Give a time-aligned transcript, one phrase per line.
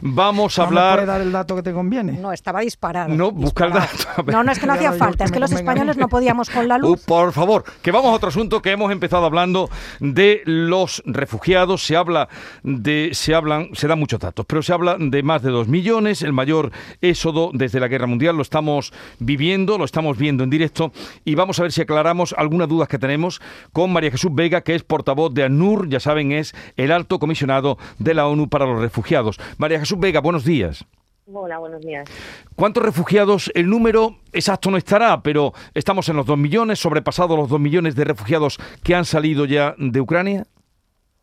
[0.00, 0.94] Vamos a ¿No hablar.
[0.94, 2.12] puede dar el dato que te conviene?
[2.12, 3.10] No, estaba disparado.
[3.14, 4.24] No, busca el dato.
[4.26, 5.24] No, no, es que no hacía falta.
[5.24, 7.04] Es que los españoles no podíamos con la Uh, luz.
[7.04, 9.68] por favor, que vamos a otro asunto que hemos empezado hablando
[10.00, 11.84] de los refugiados.
[11.84, 12.28] Se habla
[12.62, 16.22] de, se hablan, se dan muchos datos, pero se habla de más de dos millones,
[16.22, 16.72] el mayor
[17.02, 18.34] éxodo desde la guerra mundial.
[18.34, 20.90] Lo estamos viviendo, lo estamos viendo en directo
[21.26, 23.42] y vamos a ver si aclaramos algunas dudas que tenemos
[23.74, 27.76] con María Jesús Vega, que es portavoz de ANUR, ya saben, es el alto comisionado
[27.98, 29.38] de la ONU para los refugiados.
[29.58, 30.86] María Jesús Vega, buenos días.
[31.26, 32.08] Hola, buenos días.
[32.54, 33.50] ¿Cuántos refugiados?
[33.52, 37.96] El número exacto no estará, pero estamos en los dos millones, sobrepasados los dos millones
[37.96, 40.44] de refugiados que han salido ya de Ucrania.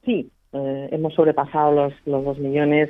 [0.03, 2.90] Sí, eh, hemos sobrepasado los, los dos millones.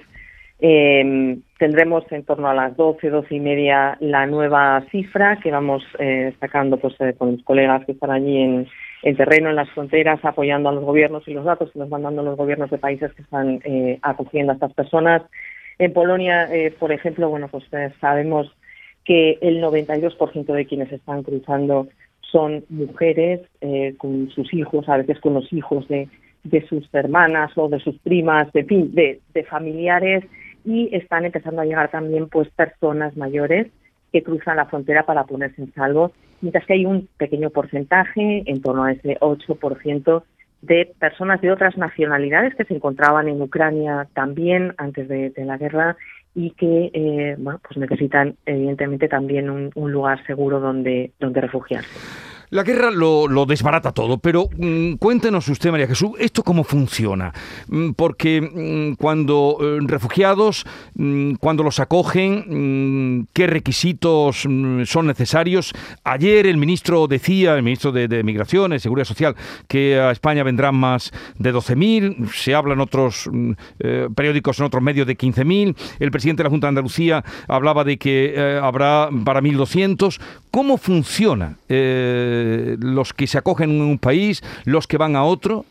[0.61, 5.83] Eh, tendremos en torno a las 12, 12 y media la nueva cifra que vamos
[5.99, 8.67] eh, sacando pues, eh, con los colegas que están allí en,
[9.03, 12.01] en terreno, en las fronteras, apoyando a los gobiernos y los datos que nos van
[12.01, 13.61] dando los gobiernos de países que están
[14.01, 15.21] acogiendo a estas personas.
[15.79, 18.53] En Polonia, eh, por ejemplo, bueno, pues eh, sabemos
[19.05, 21.87] que el 92% de quienes están cruzando
[22.19, 26.09] son mujeres eh, con sus hijos, a veces con los hijos de,
[26.43, 29.19] de sus hermanas o de sus primas, de,
[29.49, 30.25] familiares,
[30.65, 33.67] y están empezando a llegar también pues personas mayores
[34.11, 38.61] que cruzan la frontera para ponerse en salvo, mientras que hay un pequeño porcentaje, en
[38.61, 40.23] torno a ese 8%,
[40.61, 45.95] de personas de otras nacionalidades que se encontraban en Ucrania también antes de, la guerra
[46.35, 52.38] y que eh, bueno, pues necesitan evidentemente también un, un lugar seguro donde, donde refugiarse.
[52.51, 57.31] La guerra lo, desbarata todo, pero mm, cuéntenos usted, María Jesús, ¿esto cómo funciona?
[57.67, 60.65] Mm, porque mm, cuando eh, refugiados,
[61.39, 65.73] cuando los acogen, ¿qué requisitos son necesarios?
[66.03, 69.35] Ayer el ministro decía, el ministro de, de Migraciones, Seguridad Social,
[69.67, 73.29] que a España vendrán más de 12.000, se habla en otros
[73.79, 77.83] eh, periódicos, en otros medios de 15.000, el presidente de la Junta de Andalucía hablaba
[77.83, 80.19] de que eh, habrá para 1.200.
[80.51, 81.57] ¿Cómo funciona?
[82.79, 85.65] Los que se acogen en un país, los que van a otro.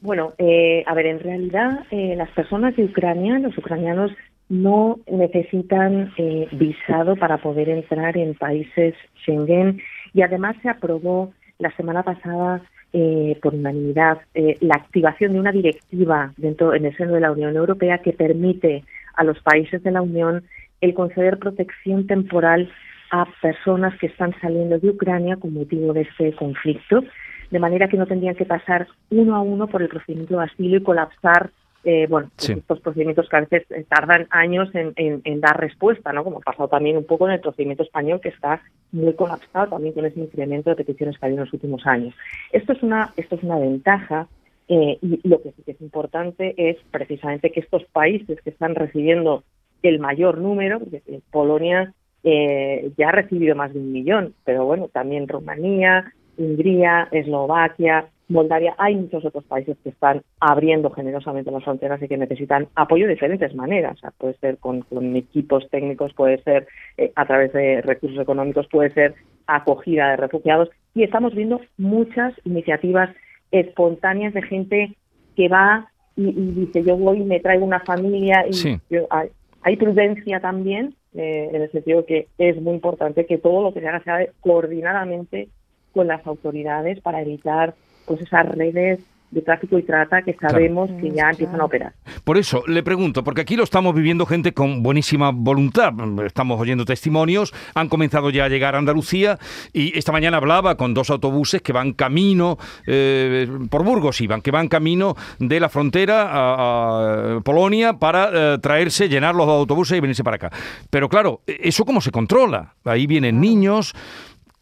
[0.00, 4.10] Bueno, eh, a ver, en realidad eh, las personas de Ucrania, los ucranianos,
[4.52, 9.80] no necesitan eh, visado para poder entrar en países Schengen
[10.12, 12.60] y además se aprobó la semana pasada
[12.92, 17.32] eh, por unanimidad eh, la activación de una directiva dentro en el seno de la
[17.32, 18.84] Unión Europea que permite
[19.14, 20.44] a los países de la Unión
[20.82, 22.70] el conceder protección temporal
[23.12, 27.04] a personas que están saliendo de Ucrania con motivo de este conflicto,
[27.50, 30.78] de manera que no tendrían que pasar uno a uno por el procedimiento de asilo
[30.78, 31.50] y colapsar
[31.84, 32.52] eh, bueno, pues Sí.
[32.52, 36.22] estos procedimientos que a veces eh, tardan años en, en- en dar respuesta, ¿no?
[36.22, 38.62] Como ha pasado también un poco en el procedimiento español, que está
[38.92, 42.14] muy colapsado también con ese incremento de peticiones que ha habido en los últimos años.
[42.52, 44.28] Esto es una, esto es una ventaja
[44.68, 48.76] eh, y lo que sí que es importante es precisamente que estos países que están
[48.76, 49.42] recibiendo
[49.82, 51.02] el mayor número, porque,
[51.32, 51.92] Polonia
[52.24, 58.74] eh, ya ha recibido más de un millón, pero bueno, también Rumanía, Hungría, Eslovaquia, Moldavia,
[58.78, 63.12] hay muchos otros países que están abriendo generosamente las fronteras y que necesitan apoyo de
[63.14, 63.94] diferentes maneras.
[63.96, 66.66] O sea, puede ser con, con equipos técnicos, puede ser
[66.96, 69.14] eh, a través de recursos económicos, puede ser
[69.46, 70.70] acogida de refugiados.
[70.94, 73.10] Y estamos viendo muchas iniciativas
[73.50, 74.96] espontáneas de gente
[75.36, 78.78] que va y, y dice yo voy y me traigo una familia y Sí.
[78.90, 79.28] yo- hay,
[79.62, 83.80] hay prudencia también eh, en el sentido que es muy importante que todo lo que
[83.80, 85.48] se haga se haga coordinadamente
[85.92, 87.74] con las autoridades para evitar
[88.06, 89.00] pues esas redes
[89.32, 91.94] de tráfico y trata que sabemos que ya empiezan a operar.
[92.22, 95.92] Por eso le pregunto, porque aquí lo estamos viviendo gente con buenísima voluntad.
[96.24, 99.38] Estamos oyendo testimonios, han comenzado ya a llegar a Andalucía
[99.72, 104.50] y esta mañana hablaba con dos autobuses que van camino, eh, por Burgos iban, que
[104.50, 110.00] van camino de la frontera a, a Polonia para eh, traerse, llenar los autobuses y
[110.00, 110.50] venirse para acá.
[110.90, 112.74] Pero claro, ¿eso cómo se controla?
[112.84, 113.94] Ahí vienen niños.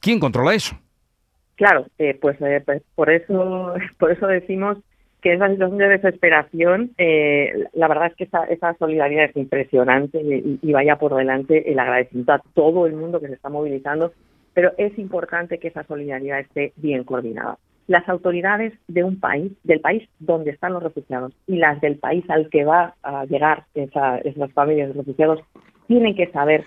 [0.00, 0.76] ¿Quién controla eso?
[1.60, 4.78] Claro, eh, pues, eh, pues por eso por eso decimos
[5.20, 10.22] que esa situación de desesperación, eh, la verdad es que esa, esa solidaridad es impresionante
[10.22, 14.14] y, y vaya por delante el agradecimiento a todo el mundo que se está movilizando,
[14.54, 17.58] pero es importante que esa solidaridad esté bien coordinada.
[17.88, 22.24] Las autoridades de un país, del país donde están los refugiados y las del país
[22.30, 25.40] al que va a llegar esa, esas familias de refugiados,
[25.88, 26.64] tienen que saber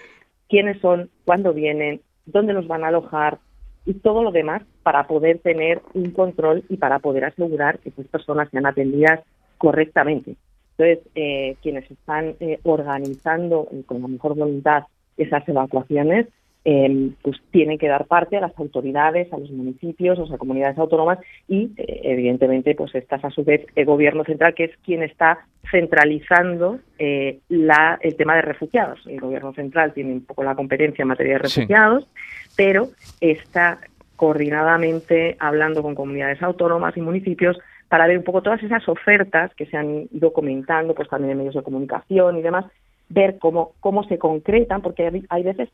[0.50, 3.39] quiénes son, cuándo vienen, dónde los van a alojar,
[3.85, 8.07] y todo lo demás para poder tener un control y para poder asegurar que esas
[8.07, 9.21] personas sean atendidas
[9.57, 10.35] correctamente.
[10.77, 14.83] Entonces, eh, quienes están eh, organizando eh, con la mejor voluntad
[15.18, 16.27] esas evacuaciones
[16.65, 20.77] eh, pues tienen que dar parte a las autoridades, a los municipios, a las comunidades
[20.77, 25.04] autónomas y, eh, evidentemente, pues estás a su vez el gobierno central, que es quien
[25.04, 29.06] está centralizando eh, la, el tema de refugiados.
[29.07, 32.07] El gobierno central tiene un poco la competencia en materia de refugiados,
[32.56, 32.89] pero
[33.19, 33.80] está
[34.16, 37.57] coordinadamente hablando con comunidades autónomas y municipios
[37.89, 41.38] para ver un poco todas esas ofertas que se han ido comentando, pues también en
[41.39, 42.66] medios de comunicación y demás,
[43.09, 45.69] ver cómo, cómo se concretan, porque hay, hay veces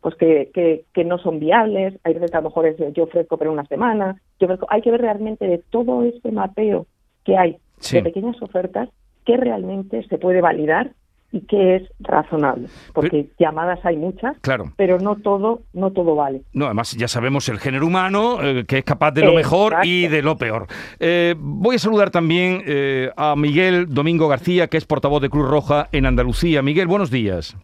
[0.00, 3.04] pues que, que, que, no son viables, hay veces que a lo mejor es yo
[3.04, 6.86] ofrezco pero una semana, yo hay que ver realmente de todo este mapeo
[7.24, 7.58] que hay
[7.92, 8.88] de pequeñas ofertas
[9.24, 10.92] que realmente se puede validar
[11.32, 14.72] y qué es razonable, porque llamadas hay muchas, claro.
[14.76, 16.42] pero no todo, no todo vale.
[16.52, 20.08] No, además ya sabemos el género humano eh, que es capaz de lo mejor y
[20.08, 20.66] de lo peor.
[20.98, 25.48] Eh, voy a saludar también eh, a Miguel Domingo García, que es portavoz de Cruz
[25.48, 26.62] Roja en Andalucía.
[26.62, 27.56] Miguel, buenos días.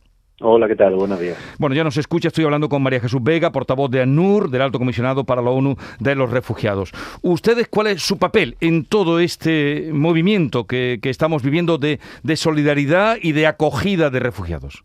[0.43, 0.95] Hola, ¿qué tal?
[0.97, 1.57] Buenos días.
[1.59, 4.79] Bueno, ya nos escucha, estoy hablando con María Jesús Vega, portavoz de ANUR, del Alto
[4.79, 6.93] Comisionado para la ONU de los Refugiados.
[7.23, 11.99] ¿Ustedes cuál es su papel en todo este movimiento que, estamos viviendo de,
[12.37, 14.85] solidaridad y de acogida de refugiados?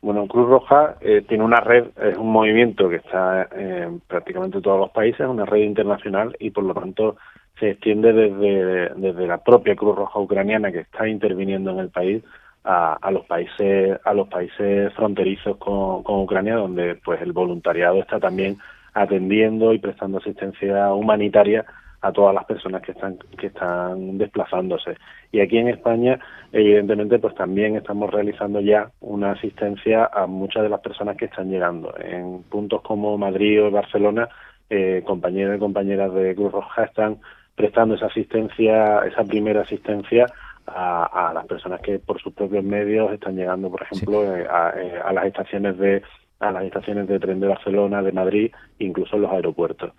[0.00, 4.80] Bueno, Cruz Roja eh, tiene una red, es un movimiento que está en prácticamente todos
[4.80, 7.16] los países, una red internacional y por lo tanto
[7.60, 12.22] se extiende desde, desde la propia Cruz Roja ucraniana que está interviniendo en el país
[12.64, 18.56] a, los países a los países fronterizos con, Ucrania donde pues el voluntariado está también
[18.94, 21.64] atendiendo y prestando asistencia humanitaria
[22.00, 24.96] a todas las personas que están que están desplazándose.
[25.30, 26.18] Y aquí en España
[26.52, 31.50] evidentemente pues también estamos realizando ya una asistencia a muchas de las personas que están
[31.50, 31.94] llegando.
[31.98, 34.28] En puntos como Madrid o Barcelona
[34.70, 37.18] eh, compañeros y compañeras de Cruz Roja están
[37.54, 40.26] prestando esa asistencia esa primera asistencia
[40.66, 45.12] a, las personas que por sus propios medios están llegando, por ejemplo, eh, eh, a,
[45.12, 46.02] las estaciones de
[46.40, 49.92] a las estaciones de tren de Barcelona, de Madrid, incluso en los aeropuertos.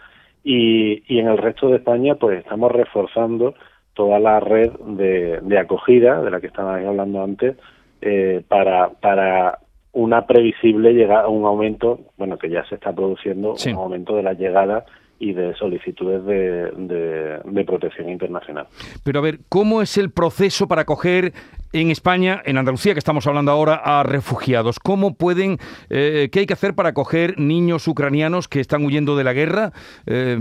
[0.44, 3.56] Y, y en el resto de España, pues estamos reforzando
[3.94, 7.56] toda la red de, de acogida de la que estabais hablando antes
[8.02, 9.60] eh, para para
[9.94, 14.34] una previsible llegada, un aumento, bueno, que ya se está produciendo, un aumento de la
[14.34, 14.86] llegada
[15.20, 18.68] y de solicitudes de, de, protección internacional.
[19.04, 21.32] Pero a ver, ¿cómo es el proceso para acoger
[21.72, 24.80] en España, en Andalucía, que estamos hablando ahora, a refugiados?
[24.80, 25.58] ¿Cómo pueden,
[25.90, 29.72] eh, qué hay que hacer para acoger niños ucranianos que están huyendo de la guerra
[30.06, 30.38] eh,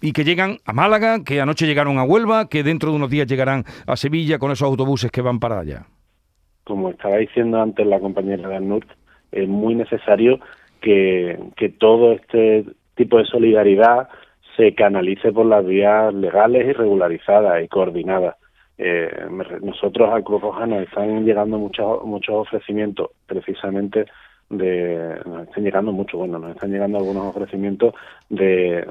[0.00, 3.28] y que llegan a Málaga, que anoche llegaron a Huelva, que dentro de unos días
[3.28, 5.86] llegarán a Sevilla con esos autobuses que van para allá?
[6.64, 8.84] Como estaba diciendo antes la compañera de ANUR,
[9.30, 10.40] es muy necesario
[10.80, 12.64] que, que todo este
[12.98, 14.08] tipo de solidaridad
[14.56, 18.34] se canalice por las vías legales y regularizadas y coordinadas.
[18.76, 19.08] Eh,
[19.62, 24.06] nosotros a Cruz Roja nos están llegando muchos muchos ofrecimientos precisamente
[24.50, 27.92] de nos están llegando mucho bueno nos están llegando algunos ofrecimientos
[28.30, 28.86] de,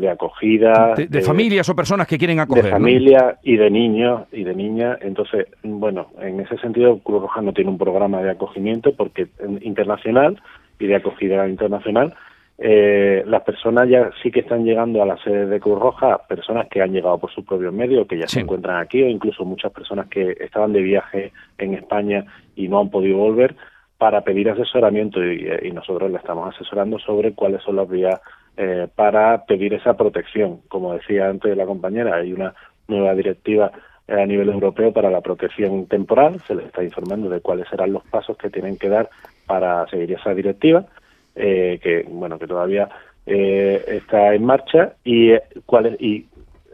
[0.00, 4.44] de, acogida de, familias o personas que quieren acoger de familias y de niños y
[4.44, 8.94] de niñas entonces bueno en ese sentido Cruz Roja no tiene un programa de acogimiento
[8.96, 9.28] porque
[9.60, 10.40] internacional
[10.78, 12.14] y de acogida internacional
[12.58, 16.68] eh, las personas ya sí que están llegando a la sede de Cruz Roja, personas
[16.68, 19.72] que han llegado por sus propios medios, que ya se encuentran aquí, o incluso muchas
[19.72, 23.56] personas que estaban de viaje en España y no han podido volver,
[23.98, 25.24] para pedir asesoramiento.
[25.24, 28.20] Y, nosotros le estamos asesorando sobre cuáles son las vías
[28.56, 30.60] eh, para pedir esa protección.
[30.68, 32.54] Como decía antes la compañera, hay una
[32.86, 33.72] nueva directiva
[34.06, 37.92] eh, a nivel europeo para la protección temporal, se les está informando de cuáles serán
[37.92, 39.08] los pasos que tienen que dar
[39.46, 40.84] para seguir esa directiva
[41.34, 42.88] eh, que bueno que todavía
[43.26, 46.26] eh, está en marcha y eh, cuál es, y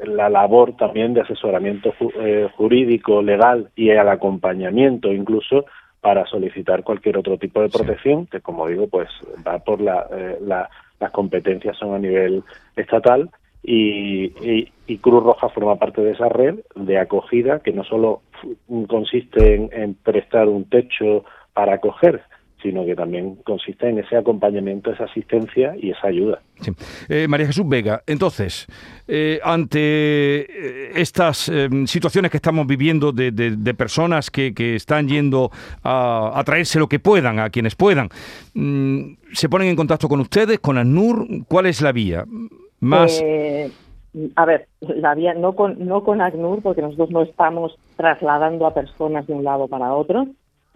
[0.04, 1.92] la labor también de asesoramiento
[2.56, 5.66] jurídico legal y el acompañamiento incluso
[6.00, 9.08] para solicitar cualquier otro tipo de protección que como digo pues
[9.46, 10.06] va por la,
[11.00, 12.44] las competencias son a nivel
[12.76, 13.28] estatal
[13.62, 18.22] y, y, Cruz Roja forma parte de esa red de acogida que no solo
[18.86, 22.22] consiste en, en prestar un techo para acoger,
[22.62, 26.40] sino que también consiste en ese acompañamiento, esa asistencia y esa ayuda.
[27.08, 28.66] Eh, María Jesús Vega, entonces,
[29.06, 31.50] eh, ante eh, estas
[31.86, 35.50] situaciones que estamos viviendo de, personas que, están yendo
[35.84, 38.08] a, traerse lo que puedan, a quienes puedan,
[38.54, 41.26] mm, ¿se ponen en contacto con ustedes, con ANUR?
[41.46, 42.24] ¿Cuál es la vía?
[42.80, 43.22] Más...
[44.34, 48.74] a ver, la vía no con, no con ACNUR, porque nosotros no estamos trasladando a
[48.74, 50.26] personas de un lado para otro,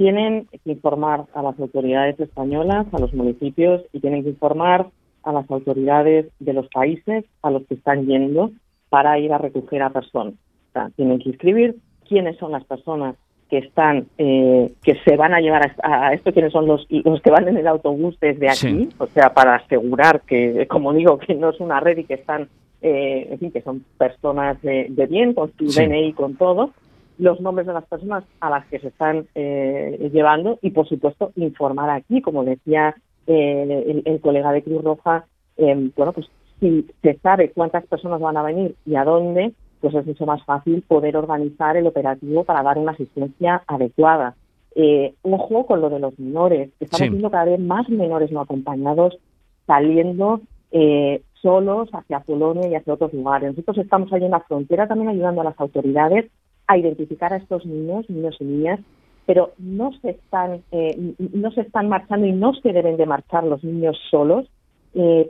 [0.03, 4.89] tienen que informar a las autoridades españolas, a los municipios y tienen que informar
[5.23, 8.51] a las autoridades de los países a los que están yendo
[8.89, 10.35] para ir a recoger a personas.
[10.35, 11.77] O sea, tienen que escribir
[12.09, 13.15] quiénes son las personas
[13.49, 17.31] que están eh, que se van a llevar a, esto quiénes son los los que
[17.31, 21.51] van en el autobús desde aquí o sea para asegurar que como digo que no
[21.51, 22.49] es una red y que están
[22.81, 26.71] eh, en fin que son personas de, bien con su DNI con todo
[27.19, 31.33] los nombres de las personas a las que se están eh, llevando y por supuesto
[31.37, 32.95] informar aquí como decía
[33.27, 35.27] el, el, colega de Cruz Roja
[35.57, 36.27] bueno pues
[36.59, 39.53] si se sabe cuántas personas van a venir y a dónde
[39.83, 44.37] pues es mucho más fácil poder organizar el operativo para dar una asistencia adecuada.
[44.77, 46.71] Eh, ojo con lo de los menores.
[46.79, 49.19] Estamos viendo cada vez más menores no acompañados
[49.67, 50.41] saliendo
[50.71, 53.51] eh, solos hacia Polonia y hacia otros lugares.
[53.51, 56.31] Nosotros estamos ahí en la frontera también ayudando a las autoridades
[56.67, 58.81] a identificar a estos niños, niños y niñas,
[59.27, 63.45] pero no se están eh, no se están marchando y no se deben de marchar
[63.45, 64.47] los niños solos.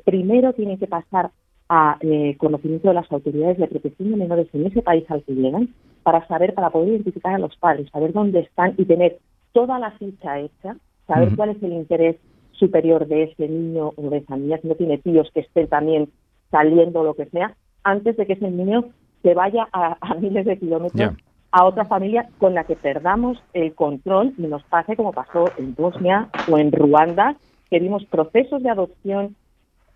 [0.05, 1.31] primero tienen que pasar
[1.75, 5.33] a eh, conocimiento de las autoridades de protección de menores en ese país al que
[5.33, 5.71] llegan
[6.03, 9.19] para saber, para poder identificar a los padres, saber dónde están y tener
[9.53, 12.17] toda la ficha hecha, saber cuál es el interés
[12.53, 16.11] superior de ese niño o de esa niña, si no tiene tíos que estén también
[16.51, 18.91] saliendo o lo que sea, antes de que ese niño
[19.23, 21.14] se vaya a, miles de kilómetros
[21.52, 25.75] a otra familia con la que perdamos el control y nos pase como pasó en
[25.75, 27.37] Bosnia o en Ruanda,
[27.71, 29.37] que vimos procesos de adopción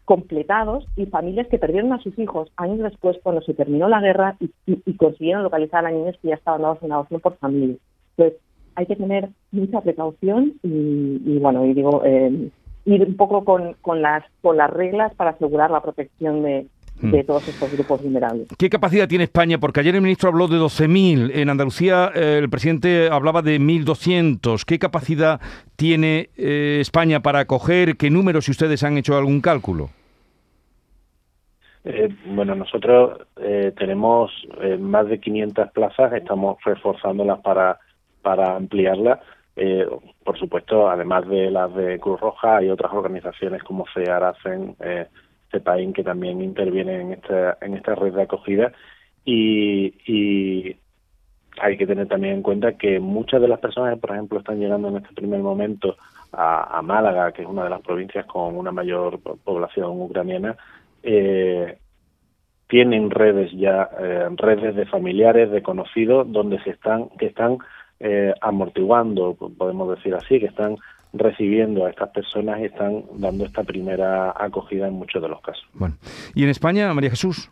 [0.05, 4.37] completados y familias que perdieron a sus hijos años después cuando se terminó la guerra
[4.67, 7.77] y, consiguieron localizar a niños que ya estaban dados en adopción por familia.
[8.17, 8.41] Entonces,
[8.77, 12.51] hay que tener mucha precaución y, bueno, y digo, eh,
[12.85, 16.67] ir un poco con, con, las, con las reglas para asegurar la protección de.
[17.01, 18.49] De todos estos grupos vulnerables.
[18.59, 19.59] ¿Qué capacidad tiene España?
[19.59, 24.65] Porque ayer el ministro habló de 12.000, en Andalucía eh, el presidente hablaba de 1.200.
[24.65, 25.41] ¿Qué capacidad
[25.77, 27.97] tiene eh, España para acoger?
[27.97, 29.91] ¿Qué números, si ustedes han hecho algún cálculo?
[31.89, 37.79] Eh, bueno, nosotros eh, tenemos eh, más de 500 plazas, estamos reforzándolas para,
[38.23, 39.21] para ampliarlas.
[40.25, 45.07] por supuesto, además de las de Cruz Roja, hay otras organizaciones como CEARACEN, eh,
[45.51, 48.73] CEPAIN, que también intervienen en esta, en esta red de acogida.
[49.25, 50.77] Y, y
[51.61, 54.61] hay que tener también en cuenta que muchas de las personas que, por ejemplo, están
[54.61, 55.97] llegando en este primer momento
[56.33, 60.57] a, a Málaga, que es una de las provincias con una mayor población ucraniana,
[61.03, 61.79] eh,
[62.69, 67.59] tienen redes ya, eh, redes de familiares, de conocidos, donde se están, que están
[68.01, 70.77] eh, amortiguando, podemos decir así, que están
[71.19, 75.67] recibiendo a estas personas y están dando esta primera acogida en muchos de los casos.
[75.75, 75.97] Bueno,
[76.35, 77.51] ¿y en España, María Jesús?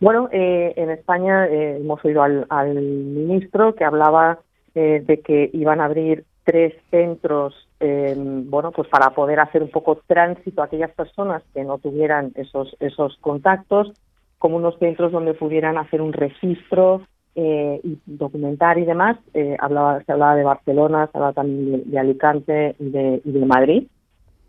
[0.00, 4.40] Bueno, eh, en España hemos oído al, al, ministro que hablaba
[4.74, 10.00] de que iban a abrir tres centros, eh, bueno, pues para poder hacer un poco
[10.06, 13.92] tránsito a aquellas personas que no tuvieran esos esos contactos,
[14.38, 17.02] como unos centros donde pudieran hacer un registro
[17.34, 19.18] eh, y documentar y demás.
[19.34, 23.46] Eh, hablaba, se hablaba de Barcelona, se hablaba también de, Alicante y de, y de,
[23.46, 23.86] Madrid.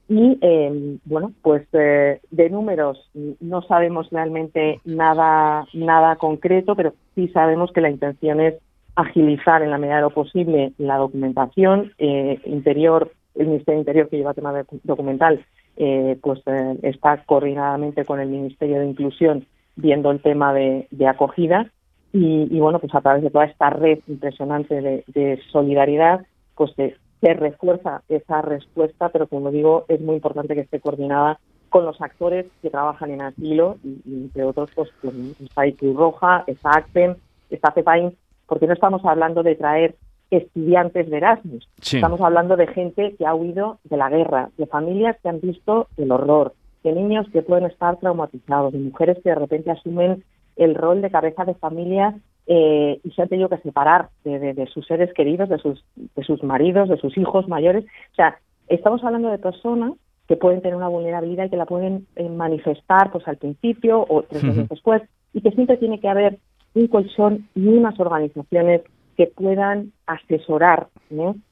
[0.10, 3.10] Y em, bueno, pues de números
[3.40, 8.56] no sabemos realmente nada nada concreto, pero sí sabemos que la intención es
[8.96, 11.94] agilizar en la medida de lo posible la documentación.
[11.98, 15.44] Eh, interior, el Ministerio Interior que lleva tema documental,
[15.78, 21.72] eh, pues eh, está coordinadamente con el Ministerio de Inclusión viendo el tema de, acogida
[22.16, 26.24] y, bueno, pues a través de toda esta red impresionante de, solidaridad,
[26.56, 26.96] pues se,
[27.34, 31.40] refuerza esa respuesta, pero como digo, es muy importante que esté coordinada
[31.70, 36.44] con los actores que trabajan en asilo y, entre otros, pues, pues está Cruz Roja,
[36.46, 37.16] está ACPEN,
[37.50, 38.16] está CEPAIN,
[38.46, 39.96] porque no estamos hablando de traer
[40.30, 45.18] estudiantes de Erasmus, estamos hablando de gente que ha huido de la guerra, de familias
[45.24, 46.54] que han visto el horror,
[46.84, 50.24] de niños que pueden estar traumatizados, de mujeres que de repente asumen
[50.56, 54.86] el rol de cabeza de familia eh, y se han tenido que separar de, sus
[54.86, 57.86] seres queridos, de sus, de sus maridos, de sus hijos mayores.
[58.12, 59.94] O sea, estamos hablando de personas
[60.28, 64.24] que pueden tener una vulnerabilidad y que la pueden eh, manifestar pues al principio o
[64.24, 65.02] tres meses después
[65.34, 66.40] y que siempre tiene que haber
[66.74, 68.82] un colchón y unas organizaciones
[69.16, 70.88] que puedan asesorar,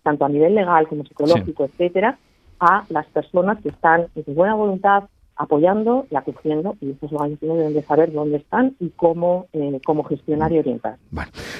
[0.03, 2.17] tanto a nivel legal como psicológico, etcétera,
[2.59, 5.03] a las personas que están en buena voluntad
[5.41, 10.03] apoyando y acogiendo y estas organizaciones deben de saber dónde están y cómo, eh, cómo
[10.03, 10.97] gestionar y orientar.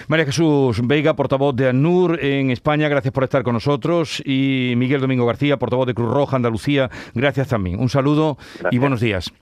[0.07, 5.01] María Jesús Veiga, portavoz de ANUR en España, gracias por estar con nosotros y Miguel
[5.01, 7.79] Domingo García, portavoz de Cruz Roja Andalucía, gracias también.
[7.79, 8.37] Un saludo
[8.69, 9.33] y buenos días.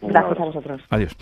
[0.00, 0.80] Gracias a vosotros.
[0.90, 1.16] Adiós.